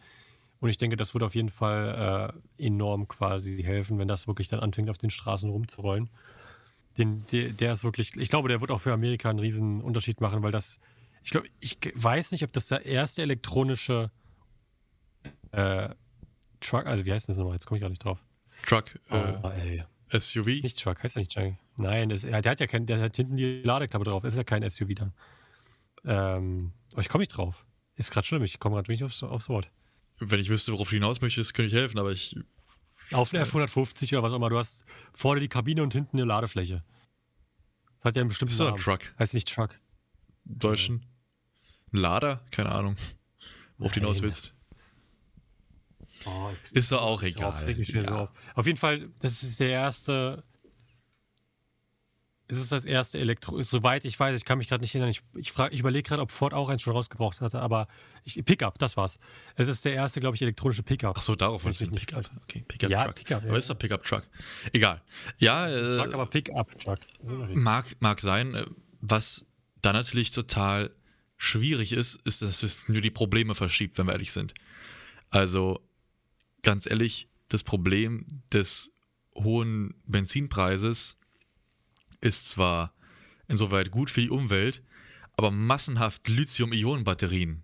[0.67, 4.49] Und ich denke, das wird auf jeden Fall äh, enorm quasi helfen, wenn das wirklich
[4.49, 6.11] dann anfängt, auf den Straßen rumzurollen.
[6.99, 10.21] Den, der, der ist wirklich, ich glaube, der wird auch für Amerika einen riesen Unterschied
[10.21, 10.81] machen, weil das,
[11.23, 14.11] ich glaube, ich weiß nicht, ob das der erste elektronische
[15.53, 15.91] äh,
[16.59, 17.53] Truck, also wie heißt das nochmal?
[17.55, 18.19] Jetzt komme ich gar nicht drauf.
[18.67, 19.85] Truck, Oh, ey.
[20.11, 20.47] äh, SUV.
[20.47, 21.55] Nicht Truck, heißt ja nicht Truck.
[21.77, 24.25] Nein, das, der hat ja kein, der hat hinten die Ladeklappe drauf.
[24.25, 25.13] Das ist ja kein SUV dann.
[26.05, 27.65] Ähm, aber ich komme nicht drauf.
[27.95, 29.71] Ist gerade schlimm, ich komme gerade nicht aufs, aufs Wort.
[30.19, 32.37] Wenn ich wüsste, worauf du hinaus möchtest, könnte ich helfen, aber ich
[33.13, 34.49] Auf eine F150 oder was auch immer.
[34.51, 36.83] Du hast vorne die Kabine und hinten eine Ladefläche.
[37.99, 38.83] Das hat ja einen bestimmten Ist doch ein Namen.
[38.83, 39.15] Truck.
[39.19, 39.79] Heißt nicht Truck.
[40.45, 41.05] Deutschen.
[41.93, 42.45] Ein Lader?
[42.51, 42.97] Keine Ahnung.
[43.79, 44.53] Worauf du hinaus willst.
[46.25, 47.65] Oh, Ist doch auch egal.
[47.67, 48.21] mich wieder so Ja.
[48.23, 48.31] auf.
[48.55, 50.45] auf jeden Fall, das ist der erste.
[52.49, 53.61] Es ist das erste Elektro.
[53.63, 55.11] Soweit ich weiß, ich kann mich gerade nicht erinnern.
[55.11, 57.89] Ich, ich, frag- ich überlege gerade, ob Ford auch eins schon rausgebracht hatte, aber
[58.23, 59.19] ich, Pickup, das war's.
[59.57, 61.17] Es ist der erste, glaube ich, elektronische Pickup.
[61.19, 62.31] Ach so, darauf einen ich mich Pickup.
[62.45, 63.15] Okay, Pickup Ja, Truck.
[63.17, 64.23] Pickup, ja, aber ist doch Pickup Truck.
[64.73, 65.03] Egal.
[65.39, 66.99] Ja, Truck, äh, aber Pickup-Truck.
[67.01, 67.57] Das ist ein Unterschied.
[67.57, 68.55] mag, mag sein.
[68.55, 68.67] Äh,
[69.01, 69.45] Was
[69.83, 70.91] da natürlich total
[71.37, 74.55] schwierig ist, ist, dass es nur die Probleme verschiebt, wenn wir ehrlich sind.
[75.31, 75.81] Also,
[76.63, 78.93] ganz ehrlich, das Problem des
[79.35, 81.17] hohen Benzinpreises
[82.27, 82.93] ist zwar
[83.49, 84.83] insoweit gut für die Umwelt,
[85.37, 87.63] aber massenhaft Lithium-Ionen-Batterien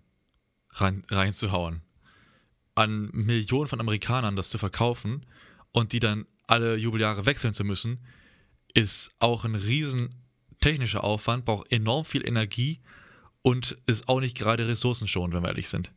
[0.71, 1.81] rein, reinzuhauen,
[2.75, 5.25] an Millionen von Amerikanern das zu verkaufen
[5.71, 7.99] und die dann alle Jubeljahre wechseln zu müssen,
[8.73, 10.15] ist auch ein riesen
[10.59, 12.81] technischer Aufwand, braucht enorm viel Energie
[13.41, 15.91] und ist auch nicht gerade ressourcenschonend, wenn wir ehrlich sind.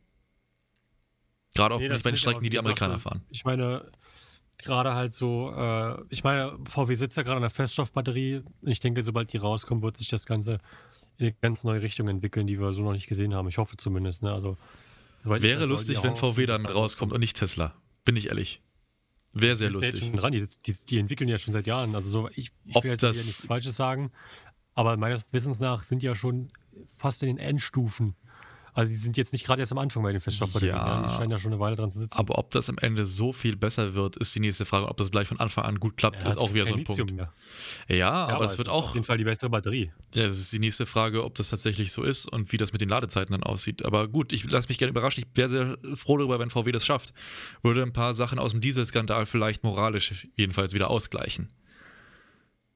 [1.55, 2.65] Gerade auch Nee, nicht bei den Strecken, die die Sache.
[2.65, 3.23] Amerikaner fahren.
[3.29, 3.89] Ich meine,
[4.57, 8.41] gerade halt so, äh, ich meine, VW sitzt ja gerade an der Feststoffbatterie.
[8.61, 10.59] Ich denke, sobald die rauskommen, wird sich das Ganze
[11.17, 13.47] in eine ganz neue Richtung entwickeln, die wir so noch nicht gesehen haben.
[13.47, 14.23] Ich hoffe zumindest.
[14.23, 14.31] Ne?
[14.31, 14.57] Also,
[15.23, 17.73] Wäre weiß, lustig, wenn VW damit rauskommt und nicht Tesla.
[18.05, 18.61] Bin ich ehrlich.
[19.33, 19.99] Wäre sehr lustig.
[19.99, 20.31] schon dran.
[20.31, 21.95] Die, die, die entwickeln ja schon seit Jahren.
[21.95, 24.11] Also so, ich, ich will jetzt nichts Falsches sagen,
[24.73, 26.51] aber meines Wissens nach sind die ja schon
[26.87, 28.15] fast in den Endstufen.
[28.77, 30.77] Also sie sind jetzt nicht gerade jetzt am Anfang bei den Feststoffbatterien.
[30.77, 31.01] Ja.
[31.01, 31.07] Ja.
[31.07, 32.15] Die scheinen ja schon eine Weile dran zu sitzen.
[32.19, 34.87] Aber ob das am Ende so viel besser wird, ist die nächste Frage.
[34.87, 36.99] Ob das gleich von Anfang an gut klappt, Ja, ist auch wieder so ein Punkt.
[37.01, 37.33] Lithium mehr.
[37.87, 38.89] Ja, Ja, aber das es wird ist auch.
[38.89, 39.91] auf jeden Fall die bessere Batterie.
[40.13, 42.79] Ja, das ist die nächste Frage, ob das tatsächlich so ist und wie das mit
[42.81, 43.83] den Ladezeiten dann aussieht.
[43.83, 45.23] Aber gut, ich lasse mich gerne überraschen.
[45.27, 47.15] Ich wäre sehr froh darüber, wenn VW das schafft.
[47.63, 51.47] Würde ein paar Sachen aus dem Dieselskandal vielleicht moralisch jedenfalls wieder ausgleichen.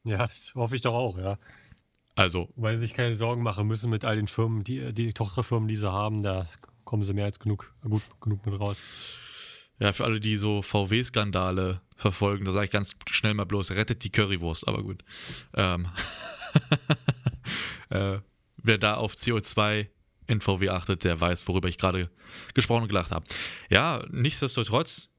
[0.03, 1.37] Ja, das hoffe ich doch auch, ja.
[2.15, 5.67] Also, Weil sie sich keine Sorgen machen müssen mit all den Firmen, die, die Tochterfirmen,
[5.67, 6.45] die sie haben, da
[6.83, 8.83] kommen sie mehr als genug, gut genug mit raus.
[9.79, 14.03] ja, für alle, die so VW-Skandale verfolgen, da sage ich ganz schnell mal bloß, rettet
[14.03, 15.03] die Currywurst, aber gut.
[15.53, 15.87] Ähm,
[17.89, 18.19] äh,
[18.57, 19.87] wer da auf CO2
[20.27, 22.09] in VW achtet, der weiß, worüber ich gerade
[22.53, 23.25] gesprochen und gelacht habe.
[23.69, 25.09] Ja, nichtsdestotrotz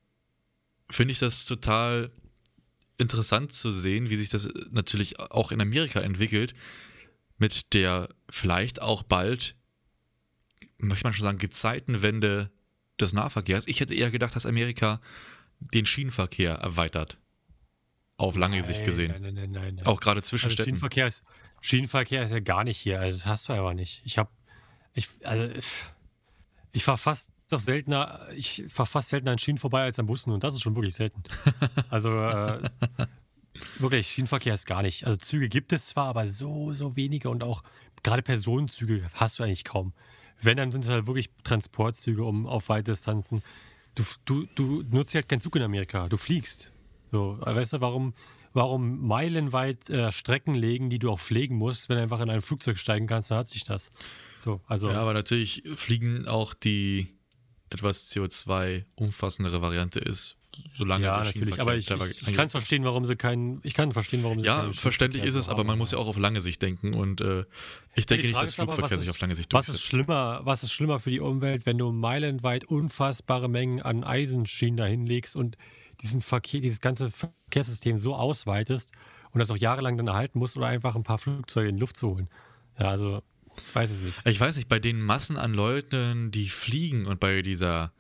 [0.91, 2.11] finde ich das total
[3.03, 6.55] interessant zu sehen, wie sich das natürlich auch in Amerika entwickelt,
[7.39, 9.57] mit der vielleicht auch bald,
[10.79, 12.51] möchte man schon sagen, Gezeitenwende
[13.01, 13.67] des Nahverkehrs.
[13.69, 15.01] Ich hätte eher gedacht, dass Amerika
[15.61, 17.19] den Schienenverkehr erweitert.
[18.17, 19.11] Auf lange Sicht gesehen.
[19.11, 19.75] Nein, nein, nein, nein.
[19.77, 19.87] nein.
[19.87, 20.71] Auch gerade zwischen also Städten.
[20.71, 21.25] Schienenverkehr ist,
[21.61, 23.01] Schienenverkehr ist ja gar nicht hier.
[23.01, 24.03] Also das hast du aber nicht.
[24.05, 24.31] Ich habe,
[24.95, 25.53] ich, also,
[26.73, 30.33] ich fahre fast noch seltener, ich fahre fast seltener an Schienen vorbei als an Bussen
[30.33, 31.23] und das ist schon wirklich selten.
[31.91, 32.59] Also äh,
[33.79, 35.07] wirklich, Schienenverkehr ist gar nicht.
[35.07, 37.63] Also Züge gibt es zwar, aber so, so wenige und auch
[38.03, 39.93] gerade Personenzüge hast du eigentlich kaum.
[40.41, 43.43] wenn, dann sind es halt wirklich Transportzüge um auf weite Distanzen.
[43.95, 46.73] Du, du, du nutzt halt keinen Zug in Amerika, du fliegst.
[47.11, 48.15] So, weißt du, warum,
[48.55, 52.41] warum meilenweit äh, Strecken legen, die du auch pflegen musst, wenn du einfach in ein
[52.41, 53.91] Flugzeug steigen kannst, dann hat sich das.
[54.37, 54.89] So, also.
[54.89, 57.15] Ja, aber natürlich fliegen auch die
[57.73, 60.37] etwas CO2 umfassendere Variante ist,
[60.77, 63.93] solange ja, natürlich, aber ich, ich, ich kann es verstehen, warum sie keinen, ich kann
[63.93, 66.61] verstehen, warum sie Ja, verständlich ist es, aber man muss ja auch auf lange Sicht
[66.63, 67.45] denken und äh,
[67.95, 69.89] ich denke nicht, dass Flugverkehr sich auf lange Sicht Was ist durchsetzt.
[69.89, 75.07] schlimmer, was ist schlimmer für die Umwelt, wenn du meilenweit unfassbare Mengen an Eisenschienen dahin
[75.07, 75.57] legst und
[76.01, 78.93] diesen Verkehr, dieses ganze Verkehrssystem so ausweitest
[79.31, 81.97] und das auch jahrelang dann erhalten musst oder einfach ein paar Flugzeuge in die Luft
[81.97, 82.29] zu holen?
[82.79, 83.23] Ja, also,
[83.75, 84.19] weiß es nicht.
[84.27, 87.93] Ich weiß nicht, bei den Massen an Leuten, die fliegen und bei dieser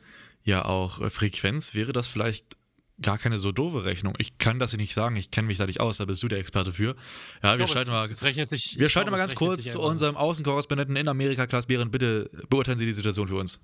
[0.44, 2.56] ja auch äh, Frequenz wäre das vielleicht
[3.00, 4.14] gar keine so doofe Rechnung.
[4.18, 6.38] Ich kann das nicht sagen, ich kenne mich da nicht aus, da bist du der
[6.38, 6.94] Experte für.
[7.42, 8.78] Ja, wir Ich glaube, schalten es, mal, es rechnet sich.
[8.78, 11.90] wir schalten mal es ganz rechnet kurz sich zu unserem Außenkorrespondenten in Amerika, Klaas Behrend.
[11.90, 13.60] Bitte beurteilen Sie die Situation für uns.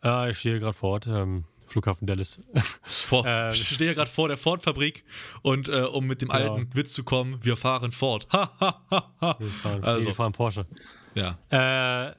[0.00, 2.38] Ah, ich stehe gerade vor Ort, ähm, Flughafen Dallas.
[2.82, 3.52] Vor, Ähm.
[3.52, 5.04] ich stehe gerade vor der Ford-Fabrik
[5.42, 6.54] und äh, um mit dem Genau.
[6.54, 8.26] alten Witz zu kommen, wir fahren Ford.
[8.32, 9.36] Ha, ha, ha, ha.
[9.38, 10.00] Wir fahren, Also.
[10.00, 10.66] nee, wir fahren Porsche.
[11.14, 12.14] Ja, Äh,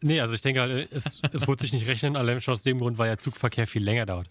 [0.00, 2.78] nee, also ich denke halt, es, es wird sich nicht rechnen, allein schon aus dem
[2.78, 4.28] Grund, weil der Zugverkehr viel länger dauert.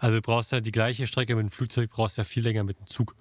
[0.00, 2.78] Also du brauchst ja die gleiche Strecke mit dem Flugzeug, brauchst ja viel länger mit
[2.78, 3.14] dem Zug.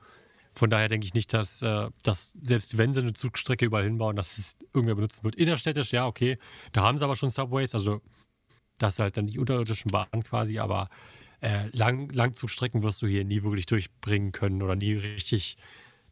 [0.53, 4.15] Von daher denke ich nicht, dass, äh, dass selbst wenn sie eine Zugstrecke überall hinbauen,
[4.15, 5.35] dass es irgendwer benutzen wird.
[5.35, 6.39] Innerstädtisch, ja, okay.
[6.71, 8.01] Da haben sie aber schon Subways, also
[8.79, 10.89] das ist halt dann die unterirdischen Bahnen quasi, aber
[11.41, 15.57] äh, Lang Langzugstrecken wirst du hier nie wirklich durchbringen können oder nie richtig,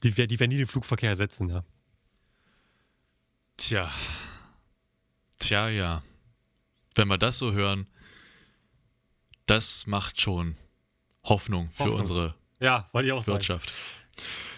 [0.04, 1.64] die, die werden nie den Flugverkehr ersetzen, ja.
[3.58, 3.90] tja.
[5.40, 6.04] Tja, ja.
[6.96, 7.88] Wenn wir das so hören,
[9.46, 10.56] das macht schon
[11.24, 12.00] Hoffnung für Hoffnung.
[12.00, 13.26] unsere Ja, auch sagen.
[13.26, 13.72] Wirtschaft.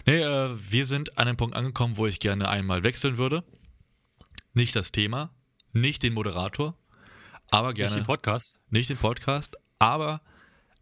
[0.06, 3.44] Nee, äh, wir sind an einem Punkt angekommen, wo ich gerne einmal wechseln würde.
[4.54, 5.34] Nicht das Thema,
[5.72, 6.76] nicht den Moderator,
[7.50, 8.58] aber Nicht gerne den Podcast.
[8.70, 10.20] nicht den Podcast, aber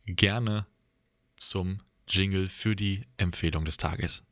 [0.07, 0.67] gerne
[1.37, 4.23] zum Jingle für die Empfehlung des Tages.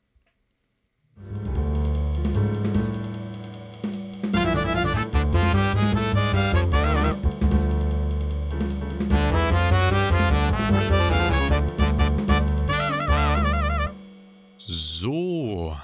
[14.58, 15.76] So,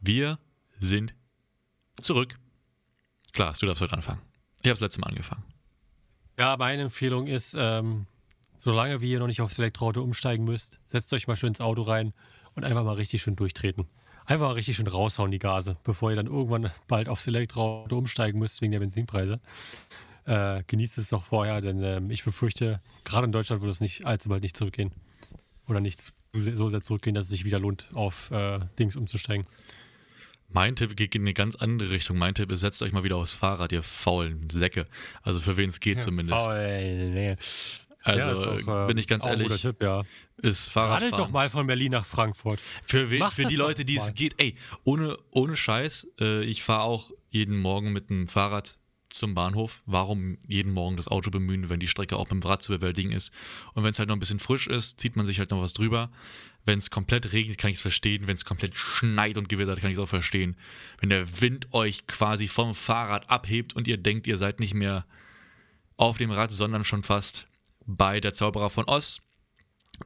[0.00, 0.38] wir
[0.78, 1.14] sind
[2.00, 2.38] zurück.
[3.32, 4.20] Klaas, du darfst heute anfangen.
[4.64, 5.44] Ich habe das letzte Mal angefangen.
[6.38, 8.06] Ja, meine Empfehlung ist, ähm,
[8.58, 12.14] solange ihr noch nicht aufs Elektroauto umsteigen müsst, setzt euch mal schön ins Auto rein
[12.54, 13.84] und einfach mal richtig schön durchtreten.
[14.24, 18.38] Einfach mal richtig schön raushauen, die Gase, bevor ihr dann irgendwann bald aufs Elektroauto umsteigen
[18.38, 19.38] müsst wegen der Benzinpreise.
[20.24, 24.06] Äh, genießt es doch vorher, denn ähm, ich befürchte, gerade in Deutschland wird es nicht
[24.06, 24.92] allzu bald nicht zurückgehen.
[25.68, 28.96] Oder nicht so sehr- so sehr zurückgehen, dass es sich wieder lohnt, auf äh, Dings
[28.96, 29.46] umzusteigen.
[30.54, 32.16] Mein Tipp geht in eine ganz andere Richtung.
[32.16, 34.86] Mein Tipp ist, setzt euch mal wieder aufs Fahrrad, ihr faulen Säcke.
[35.22, 36.44] Also für wen es geht zumindest.
[36.44, 37.36] Faul, nee.
[38.04, 40.04] Also Ja, auch, äh, bin ich ganz ehrlich, Tipp, ja.
[40.36, 41.18] ist Radelt Fahrradfahren.
[41.18, 42.60] doch mal von Berlin nach Frankfurt.
[42.84, 44.02] Für, wen, für die Leute, die mal.
[44.02, 44.34] es geht.
[44.38, 49.82] Ey, ohne, ohne Scheiß, äh, ich fahre auch jeden Morgen mit dem Fahrrad zum Bahnhof.
[49.86, 53.10] Warum jeden Morgen das Auto bemühen, wenn die Strecke auch mit dem Rad zu bewältigen
[53.10, 53.32] ist?
[53.72, 55.72] Und wenn es halt noch ein bisschen frisch ist, zieht man sich halt noch was
[55.72, 56.10] drüber.
[56.64, 58.26] Wenn es komplett regnet, kann ich es verstehen.
[58.26, 60.56] Wenn es komplett schneit und gewittert, kann ich es auch verstehen.
[60.98, 65.04] Wenn der Wind euch quasi vom Fahrrad abhebt und ihr denkt, ihr seid nicht mehr
[65.96, 67.46] auf dem Rad, sondern schon fast
[67.86, 69.20] bei der Zauberer von Oz,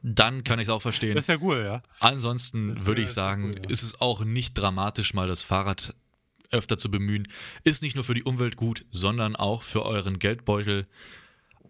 [0.02, 1.14] dann kann ich es auch verstehen.
[1.14, 1.82] Das wäre cool, ja.
[2.00, 3.70] Ansonsten würde ich sagen, cool, ja.
[3.70, 5.94] ist es auch nicht dramatisch, mal das Fahrrad
[6.50, 7.28] öfter zu bemühen.
[7.64, 10.86] Ist nicht nur für die Umwelt gut, sondern auch für euren Geldbeutel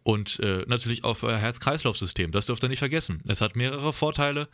[0.09, 2.31] und äh, natürlich auch für euer Herz-Kreislauf-System.
[2.33, 3.23] Das dürft ihr nicht vergessen.
[3.29, 4.49] Es hat mehrere Vorteile.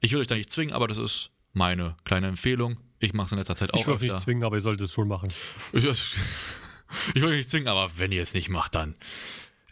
[0.00, 2.76] Ich will euch da nicht zwingen, aber das ist meine kleine Empfehlung.
[3.00, 4.86] Ich mache es in letzter Zeit auch Ich will euch nicht zwingen, aber ihr solltet
[4.86, 5.32] es schon machen.
[5.72, 8.94] Ich, ich will euch nicht zwingen, aber wenn ihr es nicht macht, dann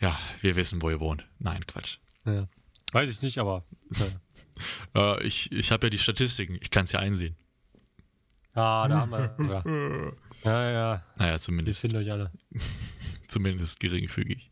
[0.00, 1.28] ja, wir wissen, wo ihr wohnt.
[1.38, 1.98] Nein, Quatsch.
[2.24, 2.48] Ja.
[2.90, 3.64] Weiß ich nicht, aber.
[3.94, 4.06] Ja,
[4.96, 6.58] Äh, ich ich habe ja die Statistiken.
[6.60, 7.36] Ich kann es ja einsehen.
[8.54, 9.36] ah, da haben wir.
[9.38, 10.12] Ja,
[10.44, 11.04] ja, ja.
[11.16, 11.80] Naja, Wir zumindest.
[11.80, 12.32] sind euch alle.
[13.28, 14.50] zumindest geringfügig.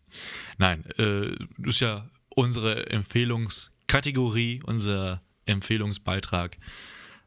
[0.59, 1.35] Nein, äh,
[1.69, 6.59] ist ja unsere Empfehlungskategorie, unser Empfehlungsbeitrag.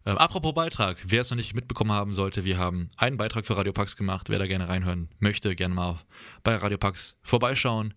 [0.06, 3.58] Ähm, apropos Beitrag, wer es noch nicht mitbekommen haben sollte, wir haben einen Beitrag für
[3.58, 4.30] Radio Pax gemacht.
[4.30, 6.00] Wer da gerne reinhören möchte, gerne mal
[6.44, 7.94] bei Radio Pax vorbeischauen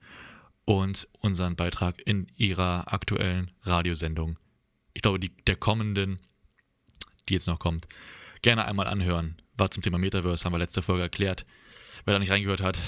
[0.65, 4.39] und unseren Beitrag in ihrer aktuellen Radiosendung,
[4.95, 6.19] ich glaube, die, der kommenden,
[7.29, 7.89] die jetzt noch kommt,
[8.43, 9.37] gerne einmal anhören.
[9.57, 11.47] War zum Thema Metaverse, haben wir letzte Folge erklärt.
[12.05, 12.79] Wer da nicht reingehört hat,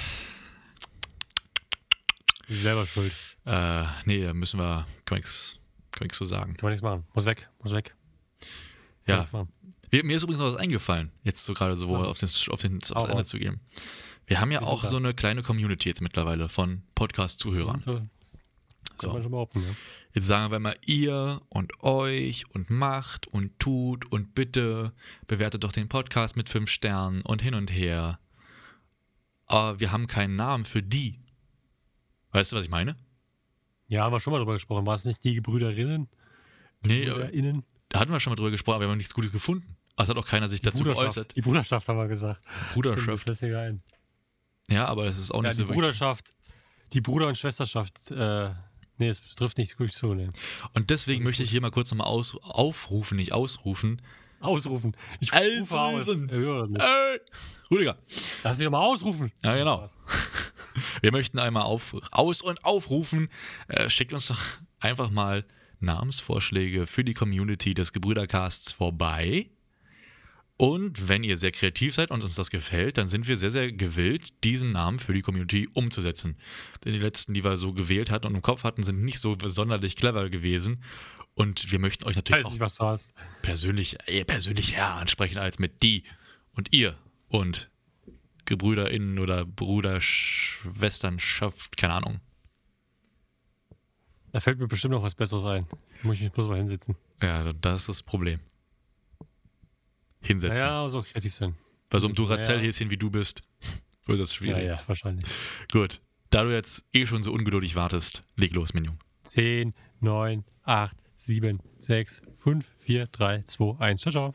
[2.49, 3.13] Selber schuld.
[3.47, 5.59] äh, nee, müssen wir, kann nichts
[5.91, 6.55] kann nix so sagen.
[6.55, 7.05] Kann man nichts machen.
[7.15, 7.49] Muss weg.
[7.63, 7.95] Muss weg.
[8.41, 8.49] Kann
[9.07, 9.49] Ja, nichts machen.
[9.93, 12.03] mir, ist übrigens noch was eingefallen, jetzt so gerade so Was?
[12.05, 13.29] auf den, auf den, aufs Hau Ende raus.
[13.29, 13.61] zu gehen.
[14.27, 14.89] Wir haben ja Wir auch da.
[14.89, 17.79] so eine kleine Community jetzt mittlerweile von Podcast-Zuhörern.
[17.81, 18.11] So, kann
[18.99, 19.13] So.
[19.13, 19.75] man schon behaupten, ja.
[20.15, 24.93] Jetzt sagen wir mal ihr und euch und macht und tut und bitte
[25.27, 28.19] bewertet doch den Podcast mit fünf Sternen und hin und her.
[29.47, 31.21] Aber wir haben keinen Namen für die.
[32.35, 32.97] Weißt du, was ich meine?
[33.87, 34.85] Ja, haben wir schon mal drüber gesprochen.
[34.87, 36.09] War es nicht die Gebrüderinnen?
[36.83, 37.65] Nee, äh, Brüderinnen?
[37.91, 39.77] da hatten wir schon mal drüber gesprochen, aber wir haben nichts Gutes gefunden.
[39.97, 41.15] Also hat auch keiner sich dazu Bruderschaft.
[41.15, 41.37] geäußert.
[41.37, 42.41] Die Bruderschaft haben wir gesagt.
[42.43, 43.09] Stimmt, Bruderschaft.
[43.21, 43.83] das lässt sich ein.
[44.69, 45.77] Ja, aber das ist auch Ja, nicht die so wichtig.
[45.81, 46.35] Bruderschaft,
[46.93, 48.51] die Bruder- und Schwesterschaft, äh,
[48.99, 50.31] nee, es trifft nicht gut zu, ne.
[50.73, 54.03] Und deswegen möchte ich hier mal kurz nochmal aus, aufrufen, nicht ausrufen.
[54.41, 54.97] Ausrufen.
[55.21, 55.61] Ich Ausrufen.
[55.61, 56.81] rufe aus.
[56.81, 57.21] Ey!
[57.71, 57.97] Rüdiger.
[58.43, 59.33] Lass mich doch mal ausrufen.
[59.43, 59.87] Ja, genau.
[61.01, 63.29] Wir möchten einmal auf, aus- und aufrufen.
[63.69, 64.41] Äh, schickt uns doch
[64.81, 65.45] einfach mal
[65.81, 69.51] Namensvorschläge für die Community des Gebrüdercasts vorbei.
[70.57, 73.73] Und wenn ihr sehr kreativ seid und uns das gefällt, dann sind wir sehr, sehr
[73.73, 76.37] gewillt, diesen Namen für die Community umzusetzen.
[76.85, 79.37] Denn die letzten, die wir so gewählt hatten und im Kopf hatten, sind nicht so
[79.45, 80.83] sonderlich clever gewesen.
[81.35, 82.97] Und wir möchten euch natürlich auch
[83.43, 86.05] persönlich, äh, persönlich eher ansprechen als mit die
[86.53, 86.97] und ihr
[87.29, 87.69] und
[88.47, 92.21] GebrüderInnen oder Bruderschwesternschaft, keine Ahnung.
[94.33, 95.67] Da fällt mir bestimmt noch was Besseres ein.
[96.03, 96.97] Muss ich mich bloß mal hinsetzen.
[97.23, 98.41] Ja, das ist das Problem.
[100.21, 100.61] Hinsetzen.
[100.61, 101.55] Naja, aber so kreativ sein.
[101.89, 102.25] Bei so einem Ja.
[102.25, 103.43] Duracell-Häschen wie du bist,
[104.07, 104.65] wird das Ja, schwierig.
[104.65, 105.25] ja, wahrscheinlich.
[105.71, 106.01] Gut.
[106.31, 108.99] Da du jetzt eh schon so ungeduldig wartest, leg los, Minion.
[109.23, 114.01] 10, 9, 8, 7, 6, 5, 4, 3, 2, 1.
[114.01, 114.35] Ciao, ciao.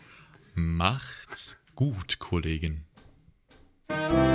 [0.56, 2.86] Macht's gut, Kollegin.
[3.90, 4.29] Thank you.